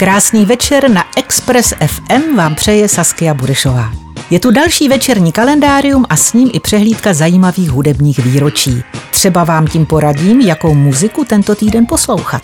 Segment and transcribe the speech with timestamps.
[0.00, 3.92] Krásný večer na Express FM vám přeje Saskia Burešová.
[4.30, 8.82] Je tu další večerní kalendárium a s ním i přehlídka zajímavých hudebních výročí.
[9.10, 12.42] Třeba vám tím poradím, jakou muziku tento týden poslouchat.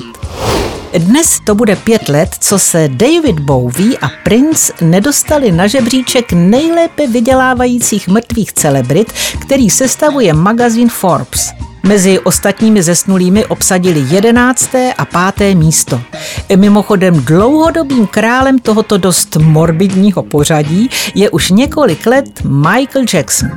[0.98, 7.06] Dnes to bude pět let, co se David Bowie a Prince nedostali na žebříček nejlépe
[7.06, 11.55] vydělávajících mrtvých celebrit, který sestavuje magazín Forbes.
[11.86, 16.02] Mezi ostatními zesnulými obsadili jedenácté a páté místo.
[16.56, 23.50] Mimochodem dlouhodobým králem tohoto dost morbidního pořadí je už několik let Michael Jackson.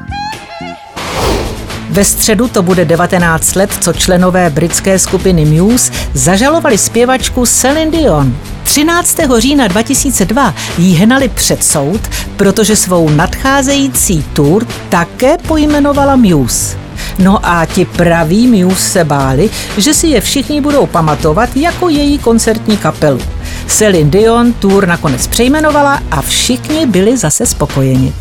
[1.89, 8.37] Ve středu to bude 19 let, co členové britské skupiny Muse zažalovali zpěvačku Celine Dion.
[8.63, 9.17] 13.
[9.37, 12.01] října 2002 jí hnali před soud,
[12.37, 16.88] protože svou nadcházející tour také pojmenovala Muse.
[17.23, 22.17] No a ti praví Muse se báli, že si je všichni budou pamatovat jako její
[22.17, 23.19] koncertní kapelu.
[23.67, 28.13] Celine Dion tour nakonec přejmenovala a všichni byli zase spokojeni.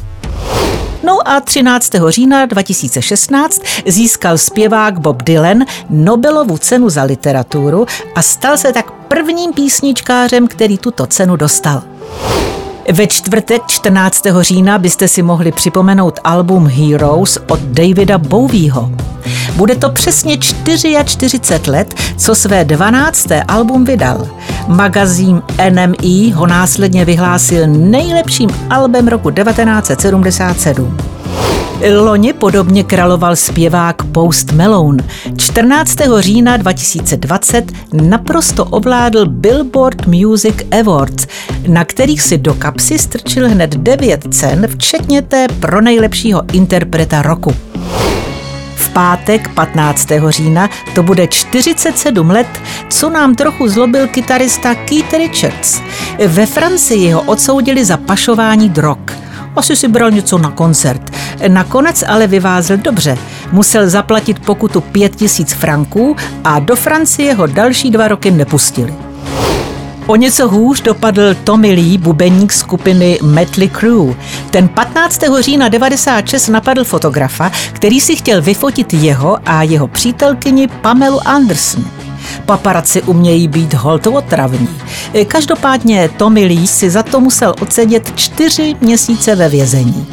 [1.02, 1.92] No a 13.
[2.08, 9.52] října 2016 získal zpěvák Bob Dylan Nobelovu cenu za literaturu a stal se tak prvním
[9.52, 11.82] písničkářem, který tuto cenu dostal.
[12.92, 14.22] Ve čtvrtek 14.
[14.40, 18.90] října byste si mohli připomenout album Heroes od Davida Bowieho.
[19.56, 23.26] Bude to přesně 44 let, co své 12.
[23.48, 24.28] album vydal.
[24.66, 30.96] Magazín NME ho následně vyhlásil nejlepším albem roku 1977.
[31.86, 35.04] Loni podobně královal zpěvák Post Malone.
[35.36, 35.96] 14.
[36.18, 41.26] října 2020 naprosto ovládl Billboard Music Awards,
[41.68, 47.54] na kterých si do kapsy strčil hned devět cen, včetně té pro nejlepšího interpreta roku.
[48.76, 50.08] V pátek 15.
[50.28, 52.48] října to bude 47 let,
[52.90, 55.80] co nám trochu zlobil kytarista Keith Richards.
[56.26, 59.27] Ve Francii ho odsoudili za pašování drog.
[59.58, 61.10] Asi si bral něco na koncert.
[61.48, 63.18] Nakonec ale vyvázl dobře.
[63.52, 68.94] Musel zaplatit pokutu 5000 franků a do Francie ho další dva roky nepustili.
[70.06, 74.14] O něco hůř dopadl Tommy Lee, bubeník skupiny Metley Crew.
[74.50, 75.20] Ten 15.
[75.40, 81.84] října 96 napadl fotografa, který si chtěl vyfotit jeho a jeho přítelkyni Pamelu Anderson.
[82.48, 84.68] Paparaci umějí být holtotravní.
[85.26, 90.06] Každopádně Tommy Lee si za to musel odsedět čtyři měsíce ve vězení.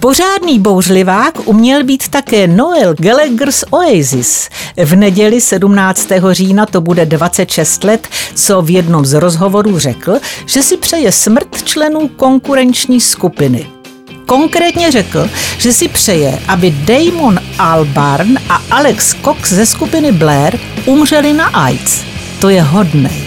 [0.00, 4.48] Pořádný bouřlivák uměl být také Noel Gallagher z Oasis.
[4.84, 6.08] V neděli 17.
[6.30, 11.64] října to bude 26 let, co v jednom z rozhovorů řekl, že si přeje smrt
[11.64, 13.81] členů konkurenční skupiny.
[14.26, 15.28] Konkrétně řekl,
[15.58, 22.00] že si přeje, aby Damon Albarn a Alex Cox ze skupiny Blair umřeli na AIDS.
[22.40, 23.22] To je hodnej.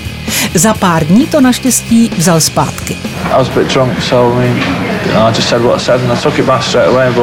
[0.53, 2.97] Za pár dní to naštěstí vzal zpátky.
[3.73, 4.57] Drunk, so I mean,
[5.05, 5.33] you know,
[6.75, 7.13] away,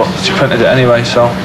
[0.66, 1.36] anyway, so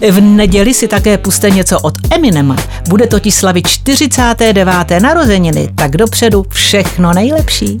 [0.00, 2.56] v neděli si také puste něco od Eminema.
[2.88, 4.66] Bude totiž slavit 49.
[5.02, 7.80] narozeniny, tak dopředu všechno nejlepší.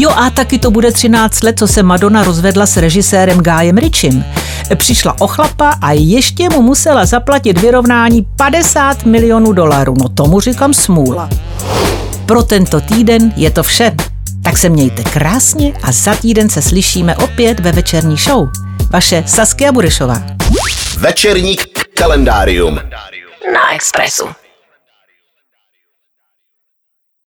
[0.00, 4.24] Jo a taky to bude 13 let, co se Madonna rozvedla s režisérem Gájem Richim.
[4.76, 9.94] Přišla o chlapa a ještě mu musela zaplatit vyrovnání 50 milionů dolarů.
[10.02, 11.28] No tomu říkám smůla.
[12.26, 13.92] Pro tento týden je to vše.
[14.42, 18.48] Tak se mějte krásně a za týden se slyšíme opět ve večerní show.
[18.90, 20.22] Vaše Saskia Burešová.
[20.98, 21.56] Večerní
[21.94, 22.74] kalendárium
[23.54, 24.24] na Expressu.